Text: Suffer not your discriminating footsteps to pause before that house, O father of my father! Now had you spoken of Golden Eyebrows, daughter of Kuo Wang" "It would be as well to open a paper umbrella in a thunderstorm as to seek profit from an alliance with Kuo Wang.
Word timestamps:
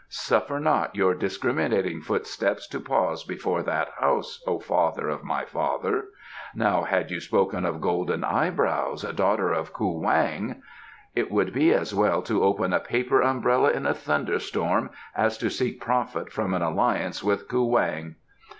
Suffer 0.09 0.59
not 0.59 0.95
your 0.95 1.13
discriminating 1.13 2.01
footsteps 2.01 2.67
to 2.69 2.79
pause 2.79 3.23
before 3.23 3.61
that 3.61 3.87
house, 3.99 4.43
O 4.47 4.57
father 4.59 5.09
of 5.09 5.23
my 5.23 5.45
father! 5.45 6.05
Now 6.55 6.81
had 6.85 7.11
you 7.11 7.19
spoken 7.19 7.65
of 7.65 7.81
Golden 7.81 8.23
Eyebrows, 8.23 9.03
daughter 9.13 9.51
of 9.53 9.73
Kuo 9.73 10.01
Wang" 10.01 10.63
"It 11.15 11.29
would 11.29 11.53
be 11.53 11.71
as 11.71 11.93
well 11.93 12.23
to 12.23 12.41
open 12.43 12.73
a 12.73 12.79
paper 12.79 13.21
umbrella 13.21 13.69
in 13.73 13.85
a 13.85 13.93
thunderstorm 13.93 14.89
as 15.15 15.37
to 15.37 15.51
seek 15.51 15.79
profit 15.79 16.31
from 16.33 16.55
an 16.55 16.63
alliance 16.63 17.23
with 17.23 17.47
Kuo 17.47 17.69
Wang. 17.69 18.15